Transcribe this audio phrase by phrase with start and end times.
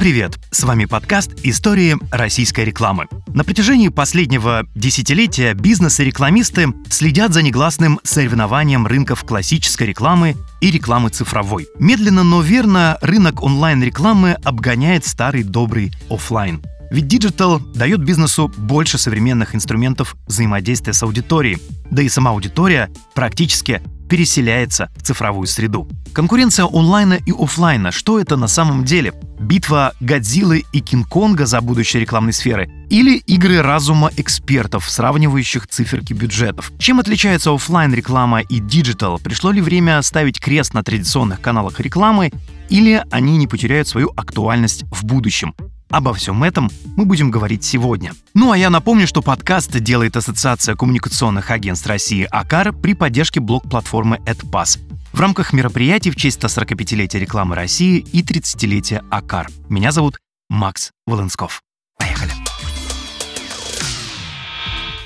[0.00, 0.38] привет!
[0.50, 3.06] С вами подкаст «Истории российской рекламы».
[3.34, 10.70] На протяжении последнего десятилетия бизнес и рекламисты следят за негласным соревнованием рынков классической рекламы и
[10.70, 11.68] рекламы цифровой.
[11.78, 16.62] Медленно, но верно рынок онлайн-рекламы обгоняет старый добрый офлайн.
[16.90, 21.58] Ведь диджитал дает бизнесу больше современных инструментов взаимодействия с аудиторией,
[21.90, 25.88] да и сама аудитория практически переселяется в цифровую среду.
[26.12, 27.92] Конкуренция онлайна и офлайна.
[27.92, 29.14] Что это на самом деле?
[29.38, 32.68] Битва Годзиллы и Кинг-Конга за будущее рекламной сферы?
[32.90, 36.72] Или игры разума экспертов, сравнивающих циферки бюджетов?
[36.78, 39.20] Чем отличается офлайн реклама и диджитал?
[39.20, 42.32] Пришло ли время ставить крест на традиционных каналах рекламы?
[42.68, 45.54] Или они не потеряют свою актуальность в будущем?
[45.90, 48.12] Обо всем этом мы будем говорить сегодня.
[48.32, 54.18] Ну а я напомню, что подкаст делает Ассоциация коммуникационных агентств России АКАР при поддержке блок-платформы
[54.24, 54.78] AdPass
[55.12, 59.48] в рамках мероприятий в честь 145-летия рекламы России и 30-летия АКАР.
[59.68, 61.60] Меня зовут Макс Волынсков.
[61.98, 62.30] Поехали.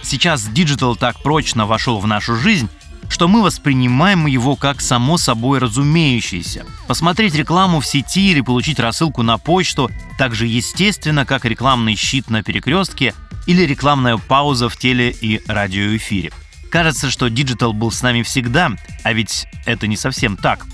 [0.02, 2.68] Сейчас диджитал так прочно вошел в нашу жизнь,
[3.08, 6.64] что мы воспринимаем его как само собой разумеющееся.
[6.86, 12.30] Посмотреть рекламу в сети или получить рассылку на почту так же естественно, как рекламный щит
[12.30, 13.14] на перекрестке
[13.46, 16.32] или рекламная пауза в теле- и радиоэфире.
[16.70, 18.72] Кажется, что диджитал был с нами всегда,
[19.04, 20.66] а ведь это не совсем так.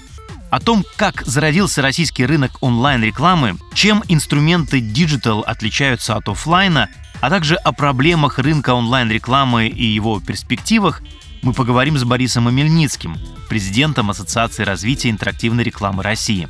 [0.50, 6.88] О том, как зародился российский рынок онлайн-рекламы, чем инструменты диджитал отличаются от офлайна,
[7.20, 11.02] а также о проблемах рынка онлайн-рекламы и его перспективах,
[11.42, 13.16] мы поговорим с Борисом Амельницким,
[13.48, 16.48] президентом Ассоциации развития интерактивной рекламы России.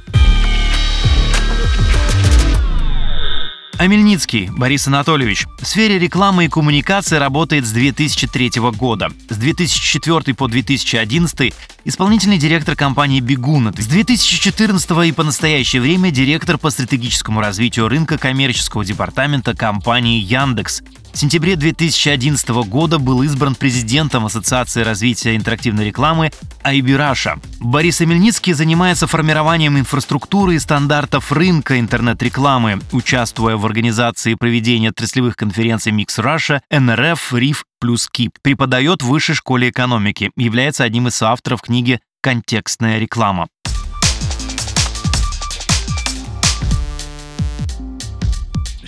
[3.81, 9.09] Амельницкий Борис Анатольевич в сфере рекламы и коммуникации работает с 2003 года.
[9.31, 11.55] С 2004 по 2011
[11.87, 13.73] исполнительный директор компании «Бегун».
[13.75, 20.83] С 2014 и по настоящее время директор по стратегическому развитию рынка коммерческого департамента компании «Яндекс».
[21.13, 26.31] В сентябре 2011 года был избран президентом Ассоциации развития интерактивной рекламы
[26.63, 27.39] Айбираша.
[27.59, 35.93] Борис Амельницкий занимается формированием инфраструктуры и стандартов рынка интернет-рекламы, участвуя в организации проведения отраслевых конференций
[35.93, 38.39] Mix Russia, НРФ, РИФ плюс КИП.
[38.43, 43.49] Преподает в Высшей школе экономики, является одним из авторов книги «Контекстная реклама».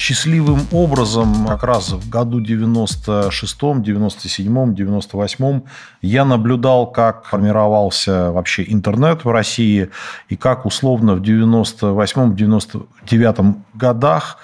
[0.03, 5.63] Счастливым образом как раз в году 96-м, 97-м, 98-м
[6.01, 9.91] я наблюдал, как формировался вообще интернет в России
[10.29, 14.39] и как условно в 98-м, 99-м годах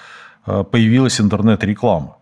[0.47, 2.15] э, появилась интернет-реклама.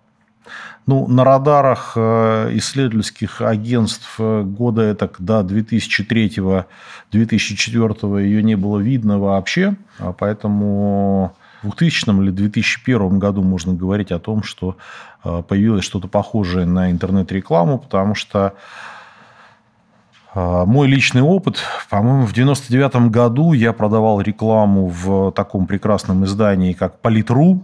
[0.87, 9.19] Ну, на радарах э, исследовательских агентств э, года это до 2003-2004 ее не было видно
[9.19, 14.77] вообще, а поэтому 2000 или 2001 году можно говорить о том, что
[15.23, 18.53] э, появилось что-то похожее на интернет-рекламу, потому что
[20.33, 21.59] э, мой личный опыт,
[21.89, 27.63] по-моему, в 99 году я продавал рекламу в таком прекрасном издании, как Политру.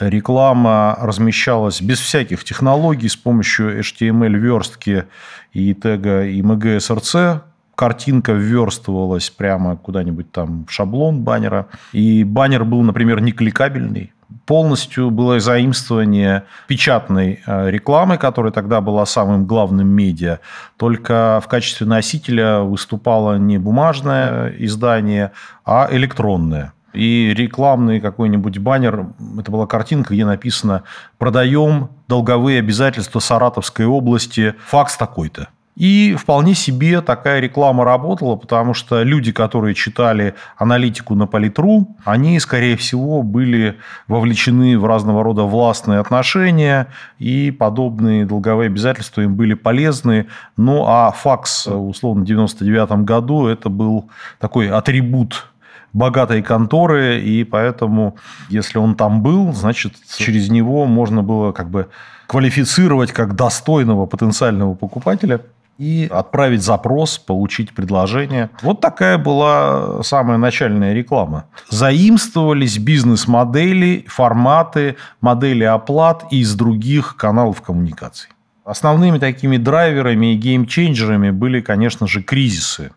[0.00, 5.04] Реклама размещалась без всяких технологий с помощью HTML-верстки
[5.52, 7.42] и тега и MGSRC,
[7.74, 11.66] картинка вверстывалась прямо куда-нибудь там в шаблон баннера.
[11.92, 14.12] И баннер был, например, не кликабельный.
[14.46, 20.40] Полностью было заимствование печатной э, рекламы, которая тогда была самым главным медиа.
[20.76, 25.32] Только в качестве носителя выступало не бумажное издание,
[25.64, 26.72] а электронное.
[26.94, 29.08] И рекламный какой-нибудь баннер,
[29.38, 30.84] это была картинка, где написано
[31.18, 35.48] «Продаем долговые обязательства Саратовской области, факс такой-то».
[35.76, 42.38] И вполне себе такая реклама работала, потому что люди, которые читали аналитику на Политру, они,
[42.38, 43.76] скорее всего, были
[44.06, 46.86] вовлечены в разного рода властные отношения,
[47.18, 50.26] и подобные долговые обязательства им были полезны.
[50.56, 55.48] Ну, а факс, условно, в 1999 году это был такой атрибут
[55.92, 58.16] богатой конторы, и поэтому,
[58.48, 61.88] если он там был, значит, через него можно было как бы
[62.28, 65.40] квалифицировать как достойного потенциального покупателя–
[65.78, 68.50] и отправить запрос, получить предложение.
[68.62, 71.46] Вот такая была самая начальная реклама.
[71.68, 78.30] Заимствовались бизнес-модели, форматы, модели оплат из других каналов коммуникаций.
[78.64, 82.92] Основными такими драйверами и геймченджерами были, конечно же, кризисы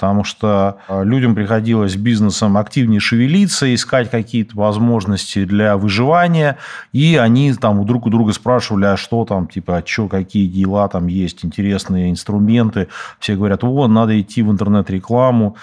[0.00, 6.56] потому что а, людям приходилось бизнесом активнее шевелиться, искать какие-то возможности для выживания,
[6.94, 10.88] и они там друг у друга спрашивали, а что там, типа, а что, какие дела
[10.88, 12.88] там есть, интересные инструменты.
[13.18, 15.56] Все говорят, вот, надо идти в интернет-рекламу.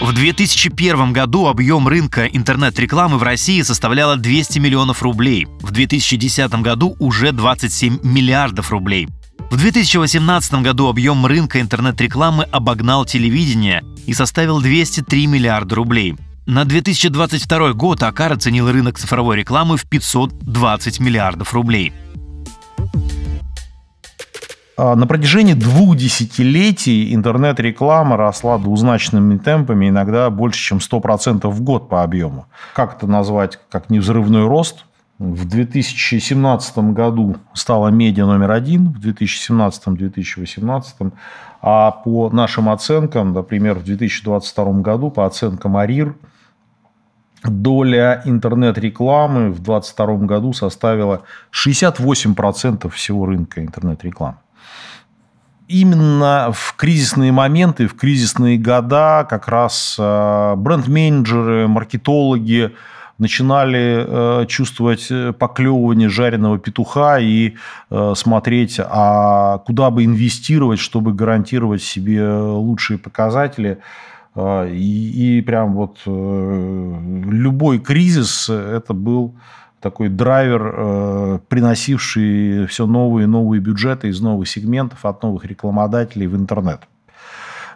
[0.00, 5.46] В 2001 году объем рынка интернет-рекламы в России составляла 200 миллионов рублей.
[5.60, 9.06] В 2010 году уже 27 миллиардов рублей.
[9.52, 16.16] В 2018 году объем рынка интернет-рекламы обогнал телевидение и составил 203 миллиарда рублей.
[16.46, 21.92] На 2022 год Акар оценил рынок цифровой рекламы в 520 миллиардов рублей.
[24.78, 31.90] А, на протяжении двух десятилетий интернет-реклама росла двузначными темпами, иногда больше, чем 100% в год
[31.90, 32.46] по объему.
[32.72, 34.86] Как это назвать, как невзрывной рост?
[35.22, 41.12] В 2017 году стала медиа номер один, в 2017-2018.
[41.60, 46.16] А по нашим оценкам, например, в 2022 году, по оценкам АРИР,
[47.44, 51.22] доля интернет-рекламы в 2022 году составила
[51.52, 54.38] 68% всего рынка интернет-рекламы
[55.68, 62.72] именно в кризисные моменты, в кризисные года как раз э, бренд-менеджеры, маркетологи
[63.22, 65.08] начинали э, чувствовать
[65.38, 67.54] поклевывание жареного петуха и
[67.90, 73.78] э, смотреть, а куда бы инвестировать, чтобы гарантировать себе лучшие показатели.
[74.34, 79.34] И, и прям вот любой кризис это был
[79.82, 86.28] такой драйвер, э, приносивший все новые и новые бюджеты из новых сегментов от новых рекламодателей
[86.28, 86.82] в интернет.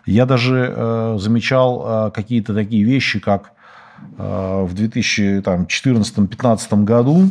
[0.06, 3.52] Я даже э, замечал э, какие-то такие вещи, как
[4.18, 7.30] в 2014-2015 году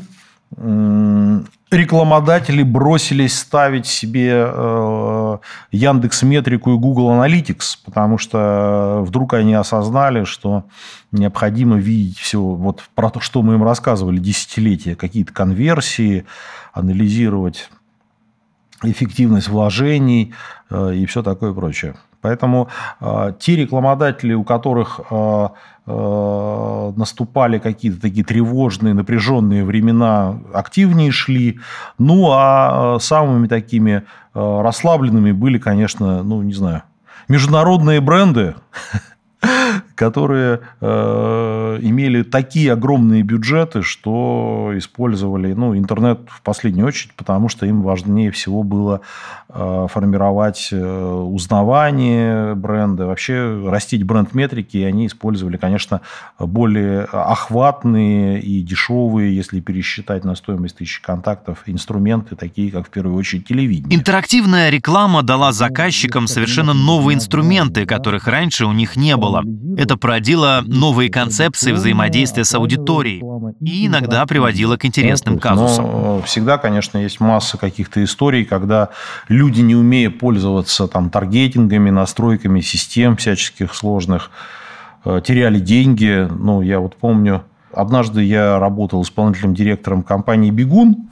[1.71, 5.37] рекламодатели бросились ставить себе э,
[5.71, 10.65] Яндекс Метрику и Google Analytics, потому что вдруг они осознали, что
[11.11, 16.25] необходимо видеть все вот про то, что мы им рассказывали десятилетия, какие-то конверсии,
[16.73, 17.69] анализировать
[18.83, 20.35] эффективность вложений э,
[20.71, 21.95] и все такое прочее.
[22.25, 22.69] Поэтому
[23.01, 25.47] э, те рекламодатели, у которых э,
[25.85, 31.59] э, наступали какие-то такие тревожные, напряженные времена, активнее шли.
[31.99, 34.01] Ну, а самыми такими
[34.33, 36.81] э, расслабленными были, конечно, ну, не знаю,
[37.27, 38.55] международные бренды,
[39.95, 47.65] которые э, имели такие огромные бюджеты, что использовали ну, интернет в последнюю очередь, потому что
[47.65, 49.01] им важнее всего было
[49.49, 56.01] э, формировать э, узнавание бренда, вообще растить бренд-метрики, и они использовали, конечно,
[56.37, 63.17] более охватные и дешевые, если пересчитать на стоимость тысячи контактов, инструменты, такие как, в первую
[63.17, 63.97] очередь, телевидение.
[63.97, 69.41] Интерактивная реклама дала заказчикам совершенно новые инструменты, которых раньше у них не было.
[69.85, 73.21] Это породило новые концепции взаимодействия с аудиторией
[73.61, 75.85] и иногда приводило к интересным казусам.
[75.85, 78.89] Но всегда, конечно, есть масса каких-то историй, когда
[79.29, 84.31] люди, не умея пользоваться там, таргетингами, настройками систем всяческих сложных,
[85.05, 86.27] э, теряли деньги.
[86.31, 91.11] Ну, я вот помню, однажды я работал исполнительным директором компании «Бегун»,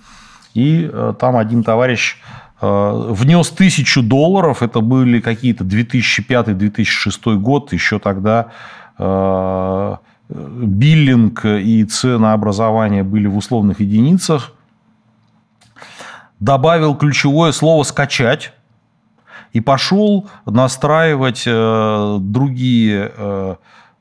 [0.56, 8.00] и э, там один товарищ э, внес тысячу долларов, это были какие-то 2005-2006 год, еще
[8.00, 8.52] тогда
[8.98, 9.98] Э,
[10.30, 14.54] биллинг и ценообразование были в условных единицах.
[16.40, 18.54] Добавил ключевое слово «скачать»
[19.52, 23.56] и пошел настраивать э, другие э,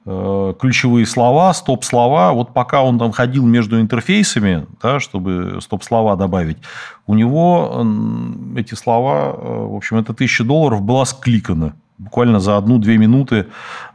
[0.05, 2.33] ключевые слова, стоп-слова.
[2.33, 6.59] Вот пока он там ходил между интерфейсами, да, чтобы стоп-слова добавить,
[7.07, 7.87] у него
[8.57, 13.47] эти слова, в общем, это тысяча долларов была скликана буквально за одну-две минуты.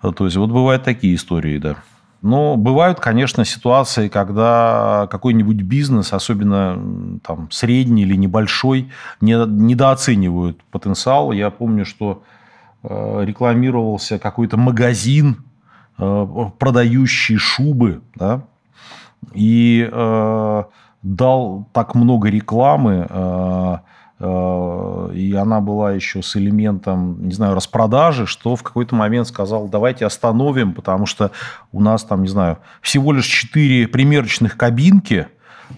[0.01, 1.75] То есть, вот бывают такие истории, да.
[2.21, 8.89] Но бывают, конечно, ситуации, когда какой-нибудь бизнес, особенно там, средний или небольшой,
[9.21, 11.31] недооценивают потенциал.
[11.31, 12.23] Я помню, что
[12.83, 15.46] э, рекламировался какой-то магазин, э,
[15.97, 18.43] продающий шубы, да,
[19.33, 20.63] и э,
[21.01, 23.81] дал так много рекламы,
[24.19, 29.67] Э, и она была еще с элементом, не знаю, распродажи, что в какой-то момент сказал,
[29.67, 31.31] давайте остановим, потому что
[31.71, 35.27] у нас там, не знаю, всего лишь 4 примерочных кабинки,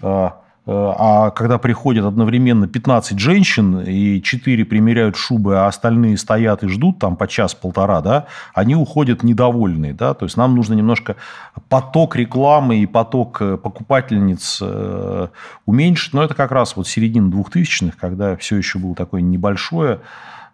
[0.02, 0.30] Э,
[0.66, 6.98] а когда приходят одновременно 15 женщин, и 4 примеряют шубы, а остальные стоят и ждут
[6.98, 9.94] там по час-полтора, да, они уходят недовольные.
[9.94, 10.14] Да?
[10.14, 11.16] То есть нам нужно немножко
[11.68, 15.28] поток рекламы и поток э, покупательниц э,
[15.64, 16.12] уменьшить.
[16.12, 20.00] Но это как раз вот середина 2000-х, когда все еще было такое небольшое.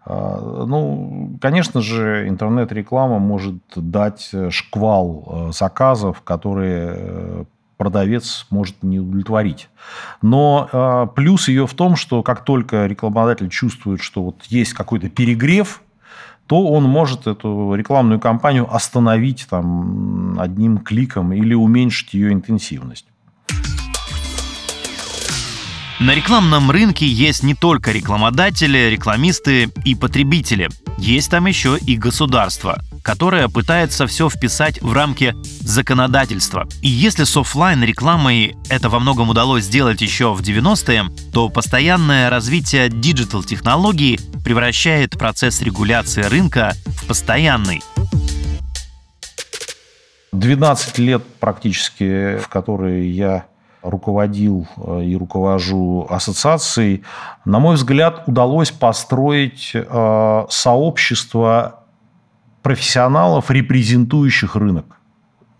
[0.09, 7.45] Ну, конечно же, интернет-реклама может дать шквал заказов, которые
[7.77, 9.69] продавец может не удовлетворить.
[10.21, 15.09] Но э, плюс ее в том, что как только рекламодатель чувствует, что вот есть какой-то
[15.09, 15.81] перегрев,
[16.47, 23.05] то он может эту рекламную кампанию остановить там, одним кликом или уменьшить ее интенсивность.
[25.99, 30.69] На рекламном рынке есть не только рекламодатели, рекламисты и потребители.
[30.99, 36.67] Есть там еще и государство, которое пытается все вписать в рамки законодательства.
[36.83, 42.29] И если с офлайн рекламой это во многом удалось сделать еще в 90-е, то постоянное
[42.29, 47.81] развитие диджитал-технологий превращает процесс регуляции рынка в постоянный.
[50.31, 53.47] 12 лет практически, в которые я
[53.89, 57.03] руководил э, и руковожу ассоциацией,
[57.45, 61.83] на мой взгляд, удалось построить э, сообщество
[62.61, 64.96] профессионалов, репрезентующих рынок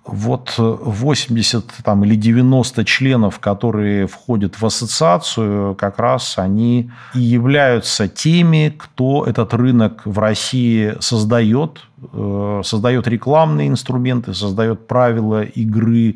[0.07, 7.19] вот 80 э, там, или 90 членов, которые входят в ассоциацию, как раз они и
[7.19, 11.81] являются теми, кто этот рынок в России создает,
[12.13, 16.15] э, создает рекламные инструменты, создает правила игры,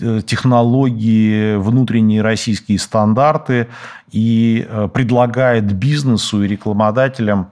[0.00, 3.68] э, технологии, внутренние российские стандарты
[4.10, 7.48] и предлагает бизнесу и рекламодателям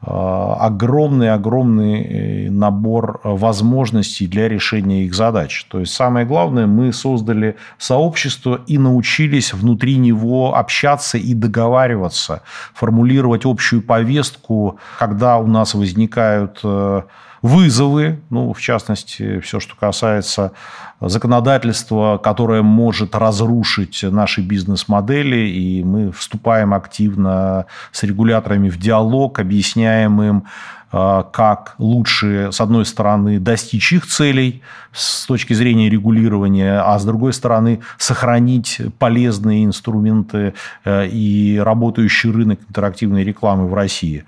[0.00, 5.66] огромный-огромный э, набор возможностей для решения их задач.
[5.68, 12.42] То есть самое главное, мы создали сообщество и научились внутри него общаться и договариваться,
[12.74, 17.02] формулировать общую повестку, когда у нас возникают э,
[17.42, 20.52] вызовы, ну, в частности, все, что касается
[21.00, 30.20] законодательства, которое может разрушить наши бизнес-модели, и мы вступаем активно с регуляторами в диалог, объясняем
[30.20, 30.44] им,
[30.90, 37.04] э, как лучше, с одной стороны, достичь их целей с точки зрения регулирования, а с
[37.04, 40.54] другой стороны, сохранить полезные инструменты
[40.84, 44.24] э, и работающий рынок интерактивной рекламы в России.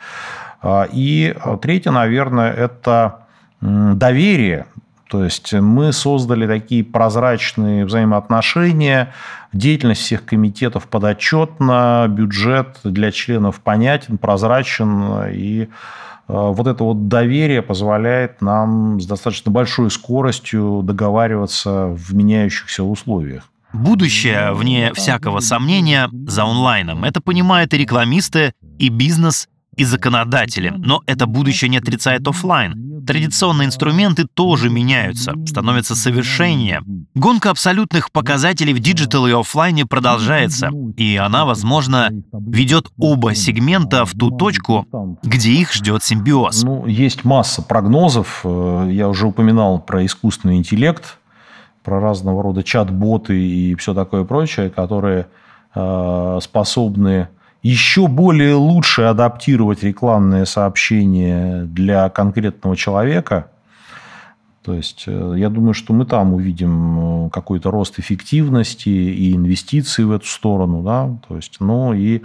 [0.63, 3.27] А, и а, третье, наверное, это
[3.61, 4.67] доверие.
[5.11, 9.13] То есть мы создали такие прозрачные взаимоотношения,
[9.53, 15.69] деятельность всех комитетов подотчетна, бюджет для членов понятен, прозрачен, и
[16.29, 23.51] а, вот это вот доверие позволяет нам с достаточно большой скоростью договариваться в меняющихся условиях.
[23.73, 27.05] Будущее, вне всякого сомнения, за онлайном.
[27.05, 29.49] Это понимают и рекламисты, и бизнес,
[29.81, 33.03] и законодатели, но это будущее не отрицает офлайн.
[33.07, 36.83] Традиционные инструменты тоже меняются, становятся совершеннее.
[37.15, 40.69] Гонка абсолютных показателей в диджитал и офлайне продолжается,
[40.99, 44.87] и она, возможно, ведет оба сегмента в ту точку,
[45.23, 46.63] где их ждет симбиоз.
[46.63, 48.43] Ну, есть масса прогнозов.
[48.45, 51.17] Э, я уже упоминал про искусственный интеллект,
[51.83, 55.29] про разного рода чат-боты и все такое прочее, которые
[55.75, 57.29] э, способны
[57.63, 63.51] еще более лучше адаптировать рекламные сообщения для конкретного человека.
[64.63, 70.05] То есть, э, я думаю, что мы там увидим э, какой-то рост эффективности и инвестиций
[70.05, 70.83] в эту сторону.
[70.83, 71.17] Да?
[71.29, 72.23] То есть, ну и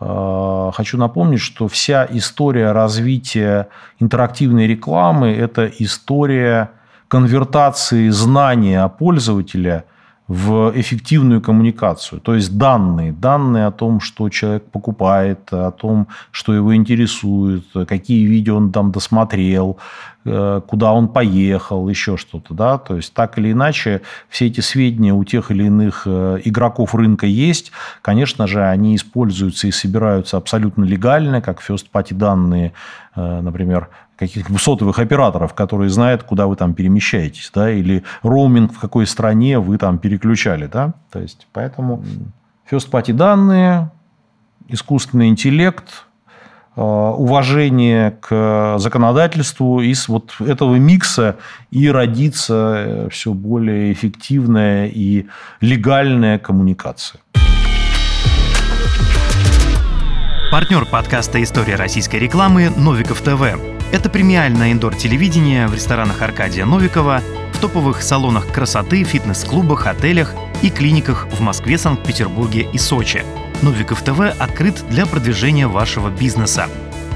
[0.00, 3.68] э, хочу напомнить, что вся история развития
[4.00, 6.70] интерактивной рекламы– это история
[7.08, 9.84] конвертации знания пользователя–
[10.28, 12.20] в эффективную коммуникацию.
[12.20, 18.26] То есть данные, данные о том, что человек покупает, о том, что его интересует, какие
[18.26, 19.78] видео он там досмотрел,
[20.26, 22.52] э, куда он поехал, еще что-то.
[22.52, 22.76] Да?
[22.76, 27.24] То есть так или иначе все эти сведения у тех или иных э, игроков рынка
[27.24, 27.72] есть.
[28.02, 32.74] Конечно же, они используются и собираются абсолютно легально, как first-party данные,
[33.16, 38.78] э, например, каких-нибудь сотовых операторов, которые знают, куда вы там перемещаетесь, да, или роуминг в
[38.78, 42.02] какой стране вы там переключали, да, то есть, поэтому
[42.70, 43.90] first party данные,
[44.66, 46.04] искусственный интеллект,
[46.76, 51.36] э, уважение к законодательству, из вот этого микса
[51.70, 55.26] и родится все более эффективная и
[55.60, 57.20] легальная коммуникация.
[60.50, 63.77] Партнер подкаста «История российской рекламы» Новиков ТВ.
[63.90, 67.22] Это премиальное индор-телевидение в ресторанах Аркадия Новикова,
[67.54, 73.24] в топовых салонах красоты, фитнес-клубах, отелях и клиниках в Москве, Санкт-Петербурге и Сочи.
[73.62, 76.68] Новиков ТВ открыт для продвижения вашего бизнеса.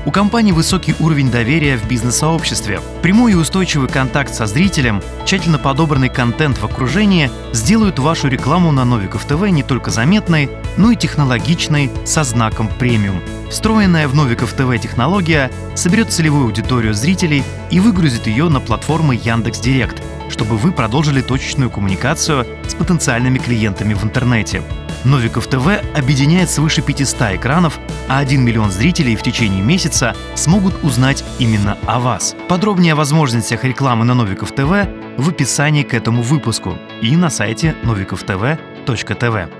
[0.04, 2.80] У компании высокий уровень доверия в бизнес-сообществе.
[3.02, 8.85] Прямой и устойчивый контакт со зрителем, тщательно подобранный контент в окружении сделают вашу рекламу на
[8.85, 13.23] Новиков ТВ не только заметной, но и технологичной со знаком премиум.
[13.49, 19.61] Встроенная в Новиков ТВ технология соберет целевую аудиторию зрителей и выгрузит ее на платформы Яндекс
[19.61, 24.62] Директ, чтобы вы продолжили точечную коммуникацию с потенциальными клиентами в интернете.
[25.04, 25.66] Новиков ТВ
[25.97, 31.99] объединяет свыше 500 экранов, а 1 миллион зрителей в течение месяца смогут узнать именно о
[31.99, 32.37] вас.
[32.49, 37.75] Подробнее о возможностях рекламы на Новиков ТВ в описании к этому выпуску и на сайте
[37.82, 39.52] novikovtv.tv.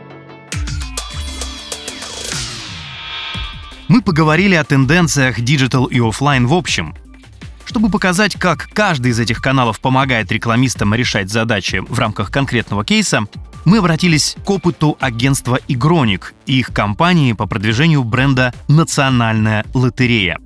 [3.89, 6.95] Мы поговорили о тенденциях диджитал и офлайн в общем.
[7.65, 13.27] Чтобы показать, как каждый из этих каналов помогает рекламистам решать задачи в рамках конкретного кейса,
[13.65, 20.39] мы обратились к опыту агентства «Игроник» и их кампании по продвижению бренда «Национальная лотерея».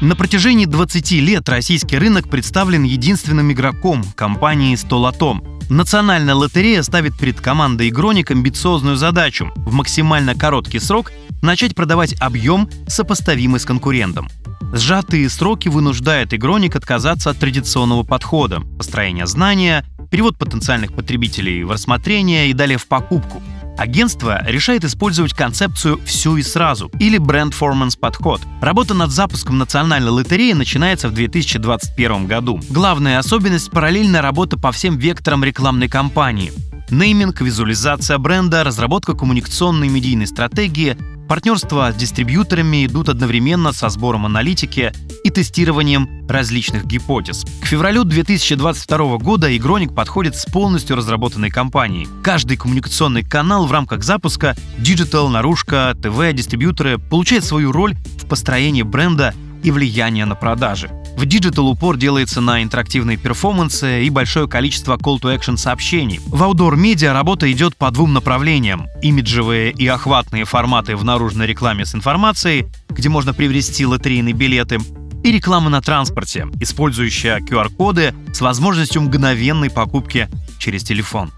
[0.00, 5.59] На протяжении 20 лет российский рынок представлен единственным игроком– компанией «Столото».
[5.70, 11.12] Национальная лотерея ставит перед командой «Игроник» амбициозную задачу– в максимально короткий срок
[11.42, 14.28] начать продавать объем, сопоставимый с конкурентом.
[14.72, 22.50] Сжатые сроки вынуждают «Игроник» отказаться от традиционного подхода– построения знания, перевод потенциальных потребителей в рассмотрение
[22.50, 23.40] и далее в покупку–
[23.80, 28.42] Агентство решает использовать концепцию «все и сразу» или бренд-форманс подход.
[28.60, 32.60] Работа над запуском национальной лотереи начинается в 2021 году.
[32.68, 36.52] Главная особенность– параллельная работа по всем векторам рекламной кампании.
[36.90, 40.98] Нейминг, визуализация бренда, разработка коммуникационной медийной стратегии,
[41.30, 47.44] Партнерства с дистрибьюторами идут одновременно со сбором аналитики и тестированием различных гипотез.
[47.62, 52.08] К февралю 2022 года Игроник подходит с полностью разработанной кампанией.
[52.24, 58.82] Каждый коммуникационный канал в рамках запуска Digital, Наружка, ТВ, дистрибьюторы получает свою роль в построении
[58.82, 59.32] бренда
[59.62, 60.90] и влияния на продажи.
[61.20, 66.18] В Digital упор делается на интерактивные перформансы и большое количество call-to-action сообщений.
[66.18, 68.86] В Outdoor Media работа идет по двум направлениям.
[69.02, 74.78] Имиджевые и охватные форматы в наружной рекламе с информацией, где можно приобрести лотерейные билеты,
[75.22, 80.26] и реклама на транспорте, использующая QR-коды с возможностью мгновенной покупки
[80.58, 81.32] через телефон.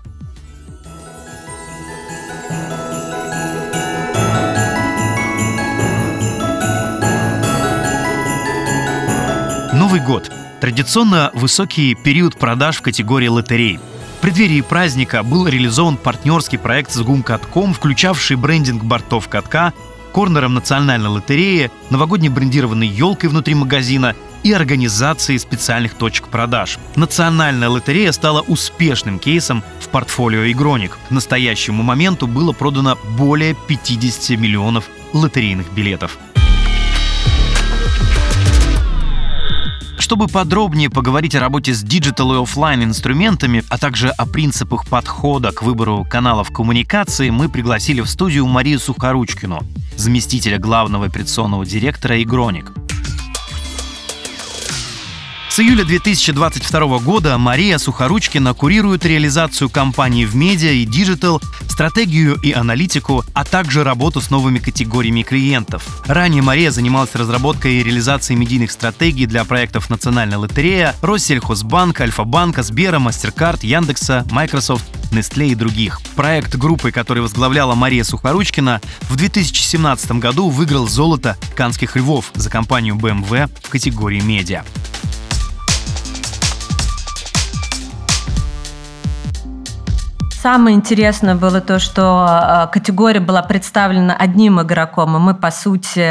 [9.92, 10.32] Новый год.
[10.62, 13.78] Традиционно высокий период продаж в категории лотерей.
[14.16, 19.74] В преддверии праздника был реализован партнерский проект с гум.катком, включавший брендинг бортов катка,
[20.14, 26.78] корнером национальной лотереи, новогодней брендированной елкой внутри магазина и организацией специальных точек продаж.
[26.96, 30.96] Национальная лотерея стала успешным кейсом в портфолио «Игроник».
[31.06, 36.16] К настоящему моменту было продано более 50 миллионов лотерейных билетов.
[40.12, 45.52] Чтобы подробнее поговорить о работе с диджитал и офлайн инструментами, а также о принципах подхода
[45.52, 49.60] к выбору каналов коммуникации, мы пригласили в студию Марию Сухоручкину,
[49.96, 52.72] заместителя главного операционного директора «Игроник».
[55.48, 61.40] С июля 2022 года Мария Сухоручкина курирует реализацию кампаний в медиа и диджитал,
[61.82, 66.04] стратегию и аналитику, а также работу с новыми категориями клиентов.
[66.06, 73.00] Ранее Мария занималась разработкой и реализацией медийных стратегий для проектов Национальная лотерея, Россельхозбанк, Альфа-банка, Сбера,
[73.00, 76.00] Mastercard, Яндекса, Microsoft, Nestle и других.
[76.14, 82.94] Проект группы, который возглавляла Мария Сухоручкина, в 2017 году выиграл золото Канских львов за компанию
[82.94, 84.62] BMW в категории медиа.
[90.42, 96.04] Самое интересное было то, что а, категория была представлена одним игроком, и мы, по сути,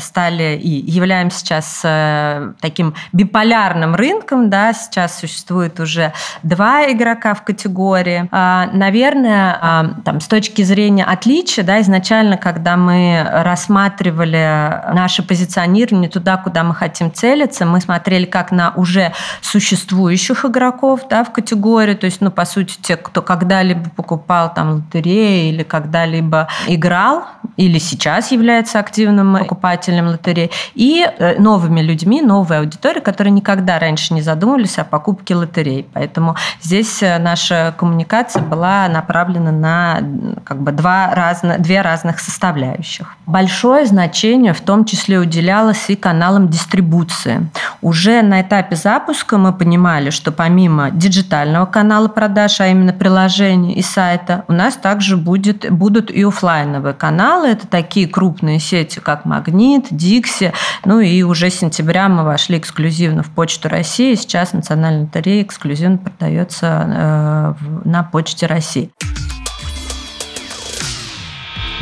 [0.00, 4.50] стали и являемся сейчас э, таким биполярным рынком.
[4.50, 4.74] Да?
[4.74, 8.28] Сейчас существует уже два игрока в категории.
[8.32, 16.10] А, наверное, а, там, с точки зрения отличия, да, изначально, когда мы рассматривали наше позиционирование
[16.10, 21.94] туда, куда мы хотим целиться, мы смотрели как на уже существующих игроков да, в категории,
[21.94, 27.24] то есть, ну, по сути, те, кто когда когда-либо покупал там лотереи или когда-либо играл,
[27.56, 34.12] или сейчас является активным покупателем лотереи, и э, новыми людьми, новой аудиторией, которые никогда раньше
[34.12, 35.86] не задумывались о покупке лотерей.
[35.92, 39.98] Поэтому здесь э, наша коммуникация была направлена на
[40.44, 43.14] как бы два разно, две разных составляющих.
[43.26, 47.48] Большое значение в том числе уделялось и каналам дистрибуции.
[47.82, 53.74] Уже на этапе запуска мы понимали, что помимо диджитального канала продаж, а именно приложения, приложения
[53.74, 57.48] и сайта, у нас также будет, будут и офлайновые каналы.
[57.48, 60.52] Это такие крупные сети, как Магнит, Дикси.
[60.84, 64.14] Ну и уже с сентября мы вошли эксклюзивно в Почту России.
[64.14, 68.90] Сейчас Национальная лотерея эксклюзивно продается э, на Почте России.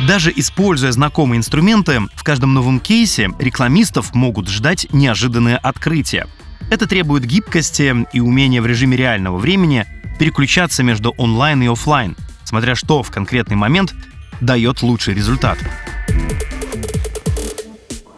[0.07, 6.27] Даже используя знакомые инструменты, в каждом новом кейсе рекламистов могут ждать неожиданные открытия.
[6.69, 9.85] Это требует гибкости и умения в режиме реального времени
[10.19, 13.93] переключаться между онлайн и офлайн, смотря что в конкретный момент
[14.41, 15.57] дает лучший результат.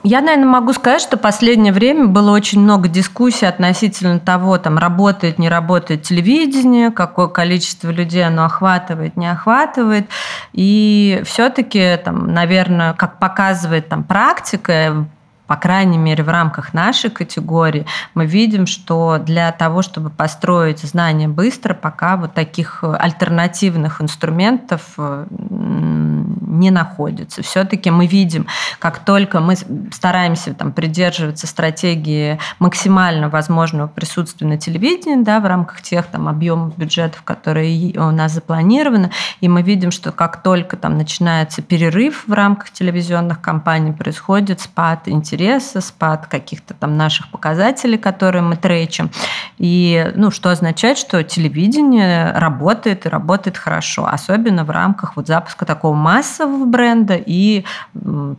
[0.07, 5.39] Я, наверное, могу сказать, что последнее время было очень много дискуссий относительно того, там, работает,
[5.39, 10.07] не работает телевидение, какое количество людей оно охватывает, не охватывает.
[10.53, 15.07] И все-таки, там, наверное, как показывает там, практика,
[15.47, 21.27] по крайней мере, в рамках нашей категории, мы видим, что для того, чтобы построить знания
[21.27, 24.97] быстро, пока вот таких альтернативных инструментов
[26.59, 27.41] не находится.
[27.41, 28.47] Все-таки мы видим,
[28.79, 29.55] как только мы
[29.91, 36.77] стараемся там, придерживаться стратегии максимально возможного присутствия на телевидении да, в рамках тех там, объемов
[36.77, 42.33] бюджетов, которые у нас запланированы, и мы видим, что как только там начинается перерыв в
[42.33, 49.09] рамках телевизионных кампаний, происходит спад интереса, спад каких-то там наших показателей, которые мы тречим.
[49.57, 55.65] И ну, что означает, что телевидение работает и работает хорошо, особенно в рамках вот запуска
[55.65, 55.95] такого
[56.45, 57.63] массового бренда и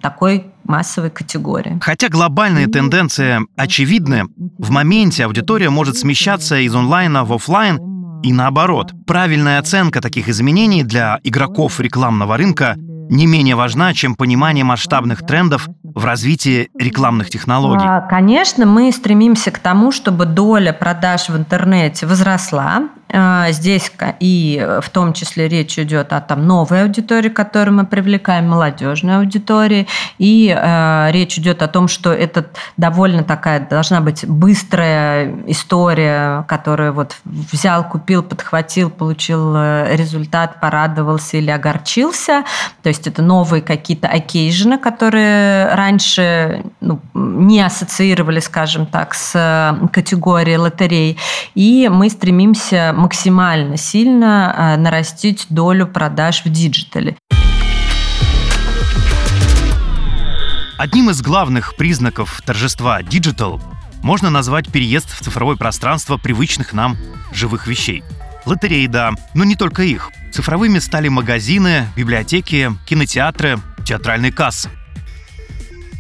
[0.01, 1.79] такой массовой категории.
[1.81, 4.27] Хотя глобальная тенденция очевидная,
[4.59, 7.79] в моменте аудитория может смещаться из онлайна в офлайн
[8.23, 8.92] и наоборот.
[9.07, 12.77] Правильная оценка таких изменений для игроков рекламного рынка
[13.09, 17.87] не менее важна, чем понимание масштабных трендов в развитии рекламных технологий?
[17.87, 22.88] А, конечно, мы стремимся к тому, чтобы доля продаж в интернете возросла.
[23.12, 28.49] А, здесь и в том числе речь идет о там, новой аудитории, которую мы привлекаем,
[28.49, 29.87] молодежной аудитории.
[30.19, 36.92] И э, речь идет о том, что это довольно такая должна быть быстрая история, которая
[36.92, 42.45] вот взял, купил, подхватил, получил э, результат, порадовался или огорчился.
[42.83, 49.33] То есть это новые какие-то occasion ы, которые раньше ну, не ассоциировали, скажем так, с
[49.35, 51.19] э, категорией лотерей.
[51.55, 57.16] И мы стремимся максимально сильно э, нарастить долю продаж в диджитале.
[60.78, 63.61] Одним из главных признаков торжества Digital
[64.02, 66.96] можно назвать переезд в цифровое пространство привычных нам
[67.32, 68.02] живых вещей.
[68.44, 70.11] Лотереи, да, но не только их.
[70.32, 74.70] Цифровыми стали магазины, библиотеки, кинотеатры, театральные кассы.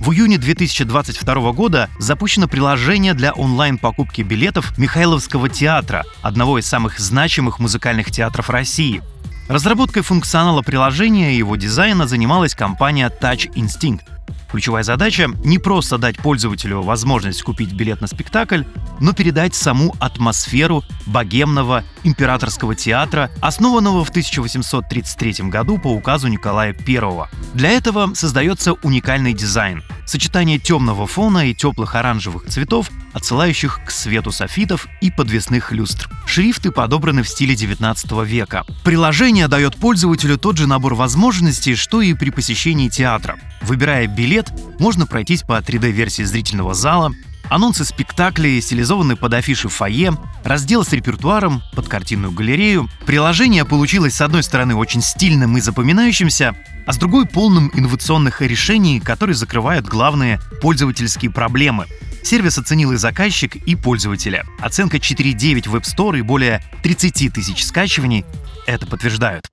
[0.00, 7.58] В июне 2022 года запущено приложение для онлайн-покупки билетов Михайловского театра, одного из самых значимых
[7.58, 9.02] музыкальных театров России.
[9.48, 14.02] Разработкой функционала приложения и его дизайна занималась компания Touch Instinct.
[14.50, 18.62] Ключевая задача— не просто дать пользователю возможность купить билет на спектакль,
[19.00, 27.28] но передать саму атмосферу богемного императорского театра, основанного в 1833 году по указу Николая I.
[27.54, 34.32] Для этого создается уникальный дизайн— сочетание темного фона и теплых оранжевых цветов, отсылающих к свету
[34.32, 36.08] софитов и подвесных люстр.
[36.26, 38.64] Шрифты подобраны в стиле 19 века.
[38.84, 43.38] Приложение дает пользователю тот же набор возможностей, что и при посещении театра.
[43.60, 47.12] Выбирая билет, можно пройтись по 3D-версии зрительного зала,
[47.48, 52.88] Анонсы спектаклей, стилизованные под афиши фойе, раздел с репертуаром, под картинную галерею.
[53.06, 56.56] Приложение получилось, с одной стороны, очень стильным и запоминающимся,
[56.86, 61.86] а с другой— полным инновационных решений, которые закрывают главные пользовательские проблемы.
[62.22, 64.44] Сервис оценил и заказчик, и пользователя.
[64.60, 68.24] Оценка 4.9 в App Store и более 30 тысяч скачиваний
[68.66, 69.46] это подтверждают.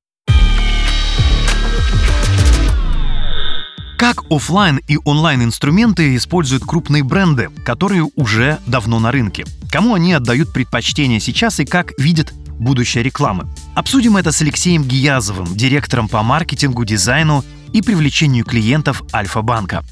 [3.98, 9.46] Как офлайн и онлайн инструменты используют крупные бренды, которые уже давно на рынке?
[9.72, 13.48] Кому они отдают предпочтение сейчас и как видят будущее рекламы?
[13.76, 19.84] Обсудим это с Алексеем Гиязовым, директором по маркетингу, дизайну и привлечению клиентов Альфа-банка.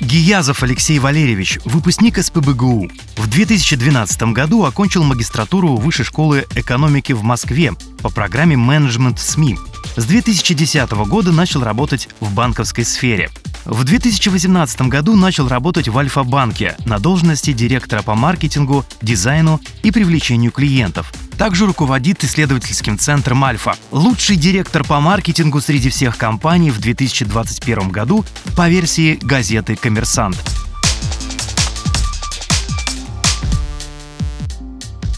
[0.00, 2.90] Гиязов Алексей Валерьевич, выпускник СПБГУ.
[3.16, 9.58] В 2012 году окончил магистратуру Высшей школы экономики в Москве по программе менеджмент СМИ.
[9.96, 13.30] С 2010 года начал работать в банковской сфере.
[13.64, 20.52] В 2018 году начал работать в Альфа-банке на должности директора по маркетингу, дизайну и привлечению
[20.52, 21.10] клиентов.
[21.38, 23.74] Также руководит исследовательским центром Альфа.
[23.90, 28.22] Лучший директор по маркетингу среди всех компаний в 2021 году
[28.54, 30.65] по версии газеты «Коммерсант».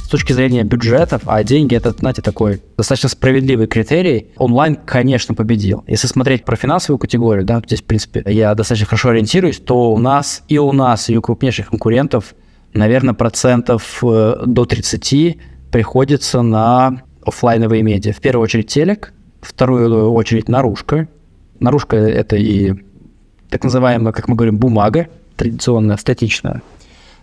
[0.09, 5.85] С точки зрения бюджетов, а деньги это, знаете, такой достаточно справедливый критерий, онлайн, конечно, победил.
[5.87, 9.99] Если смотреть про финансовую категорию, да, здесь, в принципе, я достаточно хорошо ориентируюсь, то у
[9.99, 12.35] нас и у нас, и у крупнейших конкурентов,
[12.73, 15.37] наверное, процентов э, до 30
[15.71, 18.15] приходится на офлайновые медиа.
[18.15, 21.09] В первую очередь телек, вторую очередь наружка.
[21.61, 22.73] Наружка– это и
[23.51, 26.63] так называемая, как мы говорим, бумага, традиционная, статичная.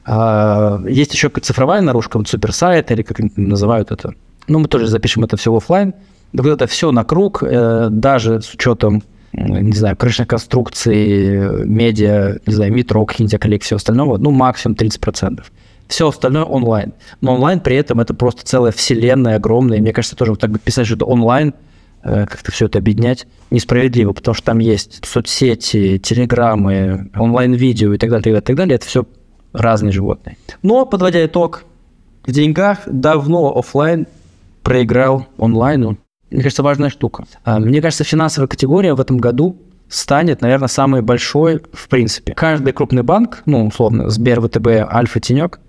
[0.06, 4.14] А, есть еще цифровая наружка, вот суперсайт или как называют это.
[4.48, 5.94] Ну, мы тоже запишем это все в офлайн.
[6.34, 9.04] Вот это все на круг, э, даже с учетом
[9.38, 15.44] не знаю, крышных конструкций, медиа, не знаю, метро, какие-нибудь коллекции, всего остального, ну, максимум 30%.
[15.88, 16.94] Все остальное онлайн.
[17.22, 19.80] Но онлайн при этом это просто целая вселенная огромная.
[19.80, 21.54] Мне кажется, тоже вот так писать, что это онлайн,
[22.04, 28.10] э, как-то все это объединять, несправедливо, потому что там есть соцсети, телеграммы, онлайн-видео и так
[28.10, 28.76] далее, и так далее.
[28.76, 29.06] Это все
[29.56, 30.38] разные животные.
[30.62, 31.64] Но, подводя итог,
[32.26, 34.08] в деньгах давно офлайн
[34.64, 35.98] проиграл онлайну.
[36.32, 37.26] Мне кажется, важная штука.
[37.44, 42.34] А, мне кажется, финансовая категория в этом году станет, наверное, самой большой в принципе.
[42.34, 45.60] Каждый крупный банк, ну, условно, Сбер, ВТБ, Альфа, Тенек,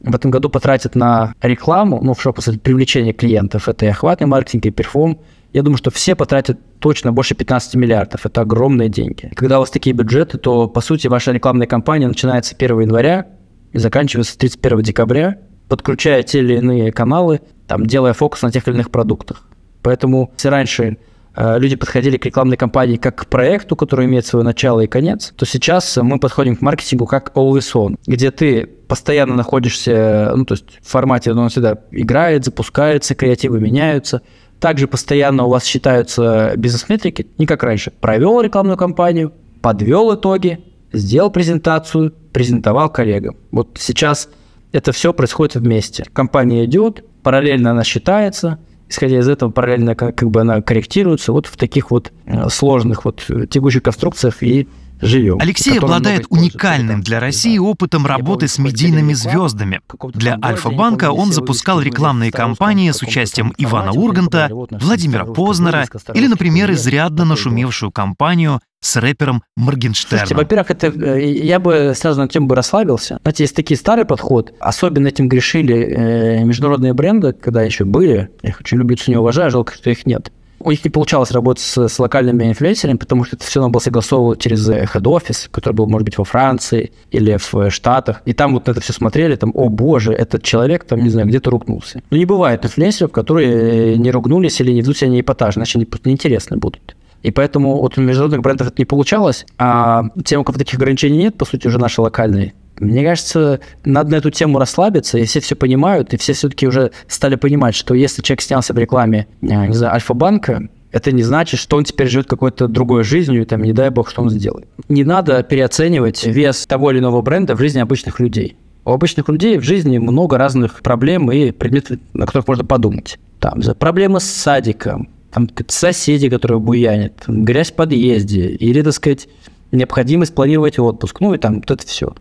[0.00, 4.66] в этом году потратит на рекламу, ну, в шопу, привлечение клиентов, это и охватный маркетинг,
[4.66, 5.18] и перформ.
[5.54, 8.26] Я думаю, что все потратят точно больше 15 миллиардов.
[8.26, 9.30] Это огромные деньги.
[9.36, 13.28] Когда у вас такие бюджеты, то, по сути, ваша рекламная кампания начинается 1 января
[13.72, 15.38] и заканчивается 31 декабря,
[15.68, 19.46] подключая те или иные каналы, там, делая фокус на тех или иных продуктах.
[19.80, 20.98] Поэтому, если раньше
[21.36, 25.32] Э, люди подходили к рекламной кампании как к проекту, который имеет свое начало и конец,
[25.36, 30.54] то сейчас мы подходим к маркетингу как always on, где ты постоянно находишься, ну, то
[30.54, 34.22] есть в формате, он всегда играет, запускается, креативы меняются,
[34.64, 37.92] также постоянно у вас считаются бизнес-метрики, не как раньше.
[38.00, 43.36] Провел рекламную кампанию, подвел итоги, сделал презентацию, презентовал коллегам.
[43.50, 44.30] Вот сейчас
[44.72, 46.06] это все происходит вместе.
[46.14, 51.46] Компания идет, параллельно она считается– исходя из этого, параллельно как, как бы она корректируется вот
[51.46, 54.68] в таких вот э, сложных вот э, тягучих конструкциях и
[55.00, 55.38] живем.
[55.40, 59.80] Алексей обладает уникальным для России опытом работы с медийными звездами.
[60.14, 67.24] Для Альфа-банка он запускал рекламные кампании с участием Ивана Урганта, Владимира Познера или, например, изрядно
[67.24, 70.26] нашумевшую кампанию с рэпером Моргенштерном.
[70.26, 73.18] Слушайте, во-первых, это, э, я бы сразу на тему бы расслабился.
[73.22, 74.52] Знаете, есть такие старый подход.
[74.60, 78.28] Особенно этим грешили э, международные бренды, когда еще были.
[78.42, 80.30] Я их очень люблю, не уважаю, жалко, что их нет
[80.64, 83.80] у них не получалось работать с, с локальными инфлюенсерами, потому что это все надо было
[83.80, 88.22] согласовывать через head office, который был, может быть, во Франции или в Штатах.
[88.24, 91.50] И там вот это все смотрели, там, о боже, этот человек там, не знаю, где-то
[91.50, 92.02] ругнулся.
[92.10, 96.08] Но не бывает инфлюенсеров, которые не ругнулись или не ведут себя неэпатажно, иначе они просто
[96.08, 96.96] неинтересны будут.
[97.22, 101.18] И поэтому вот у международных брендов это не получалось, а тем, у кого таких ограничений
[101.18, 105.40] нет, по сути, уже наши локальные, мне кажется, надо на эту тему расслабиться, и все
[105.40, 109.46] все понимают, и все все-таки уже стали понимать, что если человек снялся в рекламе, э,
[109.46, 113.62] не знаю, Альфа-банка, это не значит, что он теперь живет какой-то другой жизнью, и там,
[113.62, 114.68] не дай бог, что он сделает.
[114.88, 118.56] Не надо переоценивать вес того или иного бренда в жизни обычных людей.
[118.84, 123.18] У обычных людей в жизни много разных проблем и предметов, на которых можно подумать.
[123.40, 129.26] Там проблемы с садиком, там соседи, которые буянят, грязь в подъезде, или, так сказать,
[129.72, 132.14] необходимость планировать отпуск, ну и там вот это все.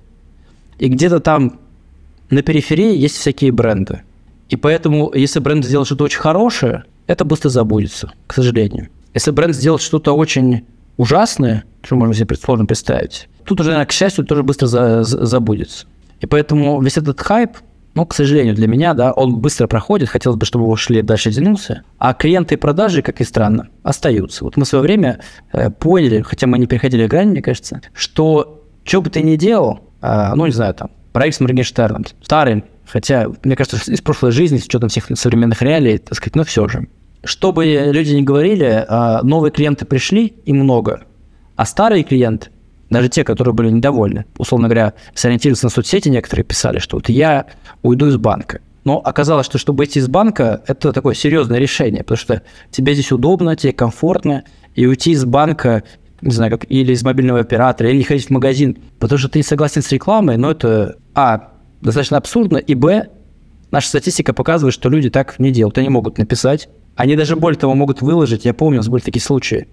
[0.84, 1.62] И где-то там
[2.30, 4.02] на периферии есть всякие бренды.
[4.50, 8.90] И поэтому, если бренд сделал что-то очень хорошее, это быстро забудется, к сожалению.
[9.14, 10.66] Если бренд сделал что-то очень
[10.98, 15.86] ужасное, что можно себе сложно представить, тут уже, к счастью, тоже быстро за, за, забудется.
[16.20, 17.52] И поэтому весь этот хайп,
[17.94, 21.32] ну, к сожалению, для меня, да, он быстро проходит, хотелось бы, чтобы его шли дальше
[21.32, 24.44] тянулся, а клиенты и продажи, как и странно, остаются.
[24.44, 25.22] Вот мы в свое время
[25.54, 29.80] э, поняли, хотя мы не переходили грань, мне кажется, что что бы ты ни делал,
[30.36, 34.66] ну, не знаю, там, проект с Моргенштерном, старый, хотя, мне кажется, из прошлой жизни, с
[34.66, 36.88] учетом всех современных реалий, так сказать, но все же.
[37.24, 41.04] Чтобы люди не говорили, а, новые клиенты пришли, и много,
[41.56, 42.50] а старые клиенты,
[42.90, 47.46] даже те, которые были недовольны, условно говоря, сориентировались на соцсети, некоторые писали, что вот я
[47.82, 48.60] уйду из банка.
[48.84, 53.12] Но оказалось, что чтобы идти из банка, это такое серьезное решение, потому что тебе здесь
[53.14, 54.44] удобно, тебе комфортно,
[54.76, 55.84] и уйти из банка
[56.24, 59.40] не знаю, как, или из мобильного оператора, или не ходить в магазин, потому что ты
[59.40, 63.10] не согласен с рекламой, но это, а, достаточно абсурдно, и, б,
[63.72, 67.76] наша статистика показывает, что люди так не делают, они могут написать, они даже более того
[67.76, 69.68] могут выложить, я помню, у нас были такие случаи,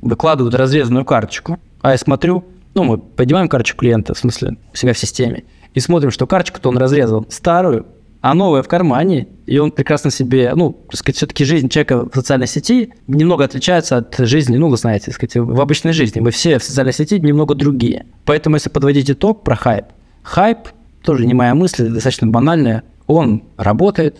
[0.00, 4.94] выкладывают разрезанную карточку, а я смотрю, ну, мы поднимаем карточку клиента, в смысле, у себя
[4.94, 7.86] в системе, и смотрим, что карточку-то он разрезал старую,
[8.22, 12.14] а новое в кармане, и он прекрасно себе, ну, так сказать, все-таки жизнь человека в
[12.14, 16.20] социальной сети немного отличается от жизни, ну, вы знаете, так сказать, в обычной жизни.
[16.20, 18.06] Мы все в социальной сети немного другие.
[18.24, 19.86] Поэтому, если подводить итог про хайп,
[20.22, 20.58] хайп,
[21.02, 24.18] тоже не моя мысль, достаточно банальная, он работает,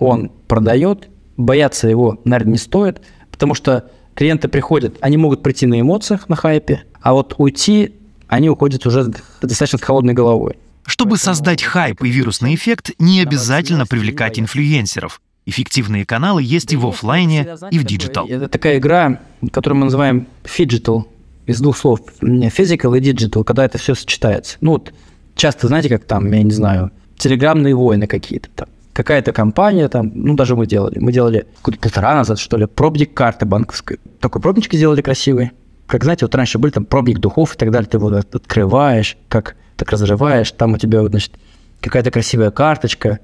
[0.00, 5.80] он продает, бояться его, наверное, не стоит, потому что клиенты приходят, они могут прийти на
[5.80, 7.94] эмоциях, на хайпе, а вот уйти
[8.26, 10.56] они уходят уже достаточно с холодной головой.
[10.86, 15.20] Чтобы создать хайп и вирусный эффект, не обязательно привлекать инфлюенсеров.
[15.46, 18.26] Эффективные каналы есть и в офлайне, и в digital.
[18.26, 19.20] Это такая игра,
[19.52, 21.08] которую мы называем phygital,
[21.46, 24.56] из двух слов, physical и digital, когда это все сочетается.
[24.60, 24.94] Ну вот,
[25.34, 28.68] часто, знаете, как там, я не знаю, телеграмные войны какие-то там.
[28.94, 30.98] Какая-то компания там, ну, даже мы делали.
[31.00, 33.98] Мы делали полтора назад, что ли, пробник карты банковской.
[34.20, 35.50] Такой пробничек сделали красивый.
[35.86, 37.88] Как, знаете, вот раньше были там пробник духов и так далее.
[37.88, 40.50] Ты его открываешь, как так разрываешь.
[40.52, 41.32] Там у тебя, вот, значит,
[41.80, 43.20] какая-то красивая карточка.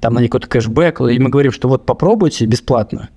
[0.00, 1.00] Там на ней какой-то кэшбэк.
[1.00, 3.08] И мы говорим, что вот попробуйте бесплатно.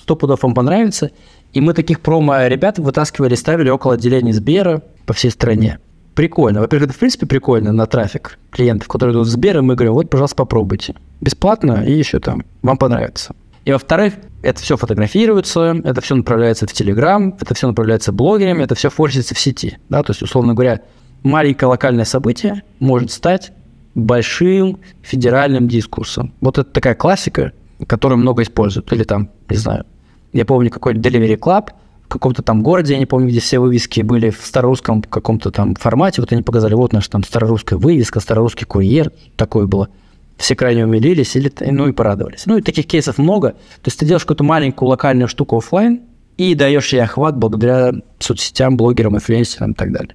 [0.00, 1.10] Сто пудов вам понравится.
[1.52, 5.78] И мы таких промо-ребят вытаскивали, ставили около отделений Сбера по всей стране
[6.16, 6.60] прикольно.
[6.60, 9.92] Во-первых, это в принципе прикольно на трафик клиентов, которые идут в Сбер, и мы говорим,
[9.92, 10.96] вот, пожалуйста, попробуйте.
[11.20, 13.36] Бесплатно и еще там, вам понравится.
[13.66, 18.74] И во-вторых, это все фотографируется, это все направляется в Телеграм, это все направляется блогерами, это
[18.74, 19.76] все форсится в сети.
[19.88, 20.02] Да?
[20.02, 20.80] То есть, условно говоря,
[21.22, 23.52] маленькое локальное событие может стать
[23.94, 26.32] большим федеральным дискурсом.
[26.40, 27.52] Вот это такая классика,
[27.86, 28.90] которую много используют.
[28.92, 29.84] Или там, не знаю,
[30.32, 31.70] я помню какой-то Delivery Club–
[32.06, 35.74] в каком-то там городе, я не помню, где все вывески были в старорусском каком-то там
[35.74, 36.20] формате.
[36.20, 39.88] Вот они показали, вот наша там старорусская вывеска, старорусский курьер, такое было.
[40.36, 42.46] Все крайне умилились, или, ну и порадовались.
[42.46, 43.52] Ну и таких кейсов много.
[43.52, 46.02] То есть ты делаешь какую-то маленькую локальную штуку офлайн
[46.36, 50.14] и даешь ей охват благодаря соцсетям, блогерам, инфлюенсерам и так далее.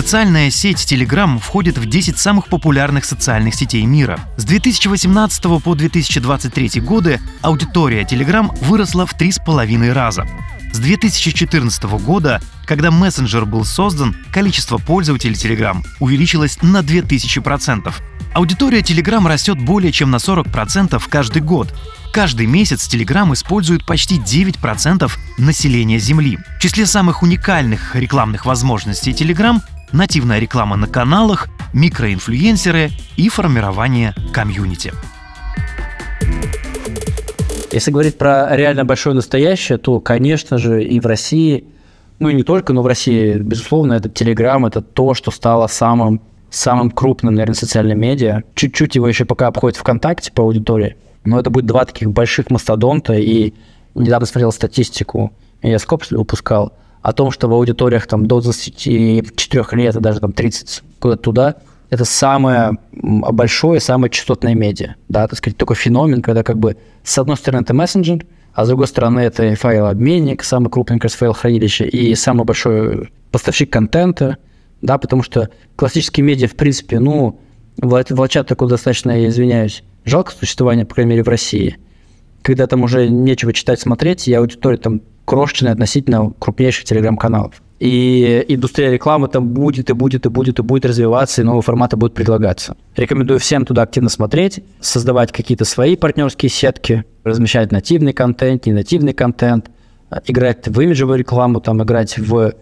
[0.00, 4.18] Социальная сеть Telegram входит в 10 самых популярных социальных сетей мира.
[4.36, 10.26] С 2018 по 2023 годы аудитория Telegram выросла в 3,5 раза.
[10.72, 17.92] С 2014 года, когда мессенджер был создан, количество пользователей Telegram увеличилось на 2000%.
[18.32, 21.74] Аудитория Telegram растет более чем на 40% каждый год.
[22.12, 26.38] Каждый месяц Telegram использует почти 9% населения Земли.
[26.58, 29.60] В числе самых уникальных рекламных возможностей Telegram
[29.92, 34.92] нативная реклама на каналах, микроинфлюенсеры и формирование комьюнити.
[37.72, 41.64] Если говорить про реально большое настоящее, то, конечно же, и в России,
[42.18, 46.20] ну и не только, но в России, безусловно, это Телеграм, это то, что стало самым,
[46.50, 48.42] самым крупным, наверное, социальным медиа.
[48.54, 53.14] Чуть-чуть его еще пока обходит ВКонтакте по аудитории, но это будет два таких больших мастодонта,
[53.14, 53.54] и
[53.94, 59.96] недавно смотрел статистику, я скоп выпускал, о том, что в аудиториях там, до 24 лет,
[59.96, 61.56] и даже там 30 куда-то туда,
[61.90, 64.94] это самое большое, самое частотное медиа.
[65.08, 68.24] Да, так сказать, такой феномен, когда как бы с одной стороны это мессенджер,
[68.54, 73.70] а с другой стороны это файлообменник, самый крупный как раз файл-хранилище и самый большой поставщик
[73.72, 74.38] контента,
[74.82, 77.40] да, потому что классические медиа, в принципе, ну,
[77.76, 81.76] влачат такое достаточно, я извиняюсь, жалко существование, по крайней мере, в России,
[82.42, 87.62] когда там уже нечего читать, смотреть, и аудитория там крошечная относительно крупнейших телеграм-каналов.
[87.80, 91.96] И индустрия рекламы там будет и будет и будет и будет развиваться, и новые форматы
[91.96, 92.76] будут предлагаться.
[92.94, 99.14] Рекомендую всем туда активно смотреть, создавать какие-то свои партнерские сетки, размещать нативный контент, не нативный
[99.14, 99.70] контент,
[100.26, 102.52] играть в имиджевую рекламу, там, играть в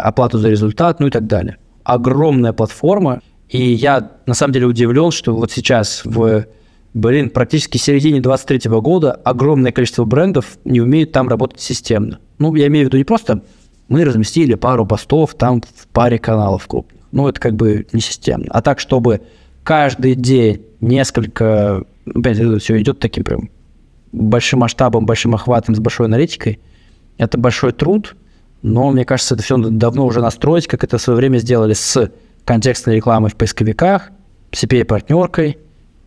[0.00, 1.56] оплату за результат, ну и так далее.
[1.82, 6.46] Огромная платформа, и я на самом деле удивлен, что вот сейчас в
[6.92, 12.20] блин, практически в середине 23 года огромное количество брендов не умеют там работать системно.
[12.38, 13.42] Ну, я имею в виду не просто
[13.88, 17.02] мы разместили пару постов там в паре каналов крупных.
[17.12, 18.46] Ну, это как бы не системно.
[18.50, 19.20] А так, чтобы
[19.62, 23.50] каждый день несколько, опять это все идет таким прям
[24.12, 26.60] большим масштабом, большим охватом, с большой аналитикой,
[27.18, 28.16] это большой труд,
[28.62, 32.10] но мне кажется, это все давно уже настроить, как это в свое время сделали с
[32.44, 34.10] контекстной рекламой в поисковиках,
[34.52, 35.58] CPA-партнеркой,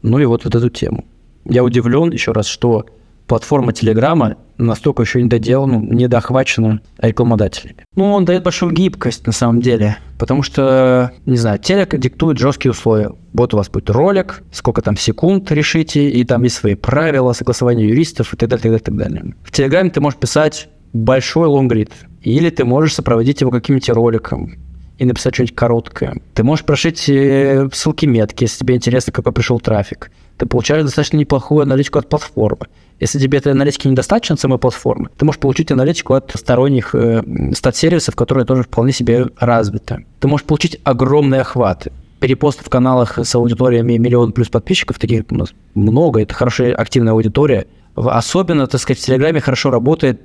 [0.01, 1.05] ну и вот, вот эту тему.
[1.45, 2.85] Я удивлен еще раз, что
[3.27, 7.85] платформа Телеграма настолько еще не доделана, не дохвачена рекламодателями.
[7.95, 12.71] Ну, он дает большую гибкость на самом деле, потому что, не знаю, телек диктует жесткие
[12.71, 13.11] условия.
[13.33, 17.85] Вот у вас будет ролик, сколько там секунд решите, и там есть свои правила, согласования
[17.85, 19.35] юристов и так далее, так далее, так далее.
[19.43, 24.55] В Телеграме ты можешь писать большой лонгрид, или ты можешь сопроводить его каким-нибудь роликом,
[24.97, 26.17] и написать что-нибудь короткое.
[26.33, 30.11] Ты можешь прошить э, ссылки метки, если тебе интересно, какой пришел трафик.
[30.37, 32.67] Ты получаешь достаточно неплохую аналитику от платформы.
[32.99, 37.23] Если тебе этой аналитики недостаточно от самой платформы, ты можешь получить аналитику от сторонних э,
[37.53, 40.05] стат-сервисов, которые тоже вполне себе развиты.
[40.19, 41.91] Ты можешь получить огромные охваты.
[42.19, 47.13] Перепосты в каналах с аудиториями миллион плюс подписчиков, таких у нас много, это хорошая активная
[47.13, 47.67] аудитория.
[47.95, 50.21] Особенно, так сказать, в Телеграме хорошо работает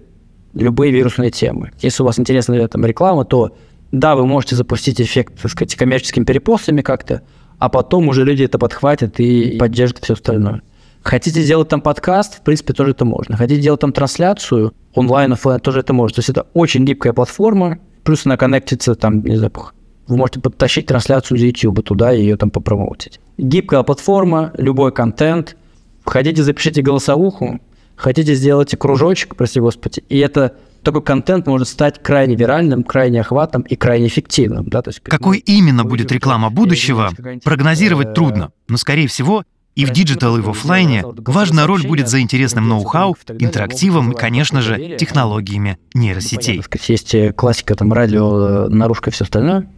[0.54, 1.72] любые вирусные темы.
[1.80, 3.54] Если у вас интересна там реклама, то
[3.92, 7.22] да, вы можете запустить эффект, так сказать, коммерческими перепостами как-то,
[7.62, 10.62] а потом уже люди это подхватят и поддержат все остальное.
[11.04, 13.36] Хотите сделать там подкаст, в принципе, тоже это можно.
[13.36, 16.16] Хотите делать там трансляцию онлайн, офлайн, тоже это можно.
[16.16, 19.52] То есть это очень гибкая платформа, плюс она коннектится там, не знаю,
[20.08, 23.20] вы можете подтащить трансляцию из YouTube туда и ее там попромоутить.
[23.38, 25.56] Гибкая платформа, любой контент.
[26.04, 27.60] Хотите, запишите голосовуху,
[27.94, 33.62] хотите, сделайте кружочек, прости господи, и это такой контент может стать крайне виральным, крайне охватным
[33.62, 34.68] и крайне эффективным.
[34.68, 34.82] Да?
[34.82, 37.10] То есть, Какой ну, именно будет реклама будущего,
[37.44, 42.08] прогнозировать э, трудно, но, скорее всего, и в digital, и в офлайне важная роль будет
[42.08, 46.62] за интересным ноу-хау, интерактивом и, конечно же, технологиями нейросетей.
[46.88, 49.68] Есть э, классика, там, радио, э, наружка и все остальное.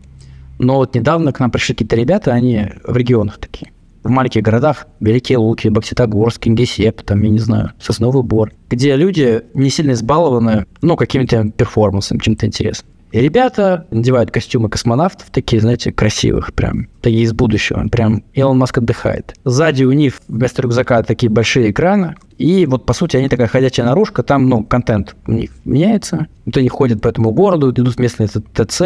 [0.59, 3.73] Но вот недавно к нам пришли какие-то ребята, они в регионах такие
[4.05, 9.43] в маленьких городах, Великие Луки, Бокситогорск, Кингисепп, там, я не знаю, Сосновый Бор, где люди
[9.55, 12.91] не сильно избалованы, ну, какими-то перформансами, чем-то интересным.
[13.13, 18.79] И ребята надевают костюмы космонавтов, такие, знаете, красивых, прям, такие из будущего, прям Илон Маск
[18.79, 19.37] отдыхает.
[19.45, 23.87] Сзади у них вместо рюкзака такие большие экраны, и вот, по сути, они такая ходячая
[23.87, 28.01] наружка, там, ну, контент у них меняется, вот они ходят по этому городу, идут в
[28.01, 28.83] местные ТЦ,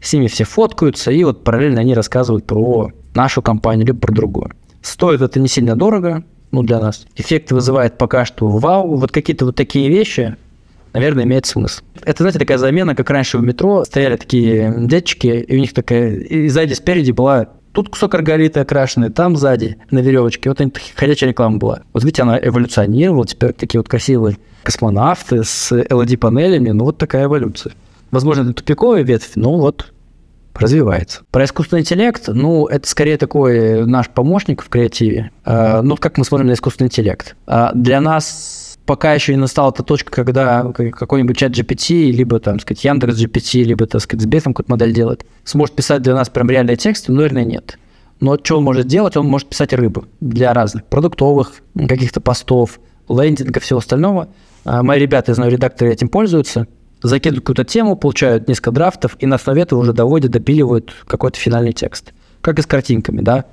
[0.00, 4.52] с ними все фоткаются, и вот параллельно они рассказывают про нашу компанию, либо про другую.
[4.80, 7.06] Стоит это не сильно дорого, ну, для нас.
[7.16, 8.96] Эффект вызывает пока что вау.
[8.96, 10.36] Вот какие-то вот такие вещи,
[10.92, 11.82] наверное, имеет смысл.
[12.02, 16.14] Это, знаете, такая замена, как раньше в метро стояли такие дядчики, и у них такая,
[16.14, 20.48] и сзади, спереди была Тут кусок арголита окрашенный, там сзади на веревочке.
[20.48, 20.58] Вот
[20.96, 21.82] ходячая реклама была.
[21.92, 23.26] Вот видите, она эволюционировала.
[23.26, 26.70] Теперь такие вот красивые космонавты с LED-панелями.
[26.70, 27.74] Ну, вот такая эволюция.
[28.10, 29.92] Возможно, это тупиковая ветвь, но вот
[30.60, 31.22] развивается.
[31.30, 35.30] Про искусственный интеллект, ну, это скорее такой наш помощник в креативе.
[35.44, 37.36] А, ну, как мы смотрим на искусственный интеллект.
[37.46, 42.58] А, для нас пока еще не настала та точка, когда какой-нибудь чат GPT, либо, там,
[42.58, 46.30] сказать, Яндекс GPT, либо, так сказать, с бетом какую-то модель делает, сможет писать для нас
[46.30, 47.78] прям реальные тексты, наверное, нет.
[48.20, 49.16] Но что он может делать?
[49.16, 54.28] Он может писать рыбу для разных продуктовых, каких-то постов, лендинга, всего остального.
[54.64, 56.66] А, мои ребята, я знаю, редакторы этим пользуются–
[57.02, 61.72] закидывают какую-то тему, получают несколько драфтов, и на основе этого уже доводят, допиливают какой-то финальный
[61.72, 62.12] текст.
[62.40, 63.44] Как и с картинками, да.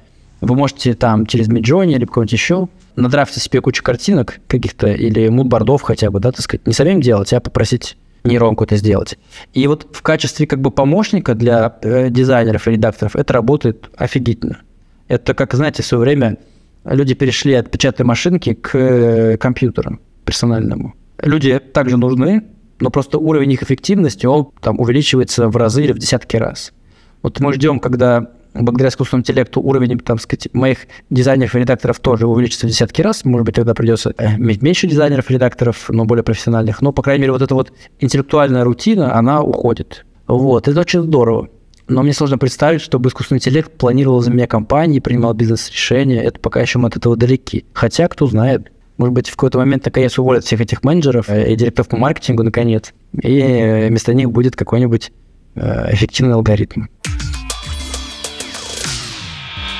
[0.41, 5.81] Вы можете там через Midjourney или какой-нибудь еще надрафтить себе кучу картинок каких-то или мудбордов
[5.81, 9.17] хотя бы, да, так сказать, не самим делать, а попросить нейронку это сделать.
[9.53, 14.59] И вот в качестве как бы помощника для э, дизайнеров и редакторов это работает офигительно.
[15.07, 16.37] Это как, знаете, в свое время
[16.83, 20.95] люди перешли от печатной машинки к э, компьютеру персональному.
[21.21, 22.43] Люди также нужны,
[22.79, 26.73] но просто уровень их эффективности, он там увеличивается в разы или в десятки раз.
[27.21, 32.27] Вот мы ждем, когда благодаря искусственному интеллекту уровень, там сказать, моих дизайнеров и редакторов тоже
[32.27, 33.25] увеличится в десятки раз.
[33.25, 36.81] Может быть, тогда придется э, иметь меньше дизайнеров и редакторов, но более профессиональных.
[36.81, 40.05] Но, по крайней мере, вот эта вот интеллектуальная рутина, она уходит.
[40.27, 41.49] Вот, это очень здорово.
[41.87, 46.23] Но мне сложно представить, чтобы искусственный интеллект планировал за меня кампании, принимал бизнес-решения.
[46.23, 47.65] Это пока еще мы от этого далеки.
[47.73, 48.71] Хотя, кто знает.
[48.97, 52.43] Может быть, в какой-то момент наконец уволят всех этих менеджеров э, и директоров по маркетингу
[52.43, 55.11] наконец, и э, вместо них будет какой-нибудь
[55.55, 56.83] э, эффективный алгоритм.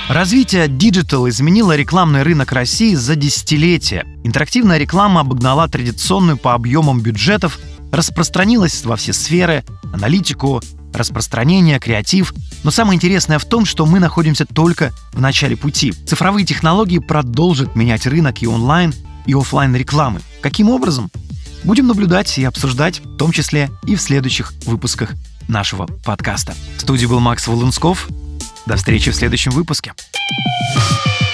[0.09, 4.05] Развитие digital изменило рекламный рынок России за десятилетия.
[4.23, 7.57] Интерактивная реклама обогнала традиционную по объемам бюджетов,
[7.91, 9.63] распространилась во все сферы,
[9.93, 10.61] аналитику,
[10.97, 12.33] распространение, креатив.
[12.63, 15.91] Но самое интересное в том, что мы находимся только в начале пути.
[15.91, 18.93] Цифровые технологии продолжат менять рынок и онлайн,
[19.25, 20.21] и офлайн рекламы.
[20.41, 21.11] Каким образом?
[21.63, 25.13] Будем наблюдать и обсуждать, в том числе и в следующих выпусках
[25.47, 26.53] нашего подкаста.
[26.77, 28.07] В студии был Макс Волынсков.
[28.65, 29.93] До встречи в следующем выпуске.
[30.75, 31.24] thank you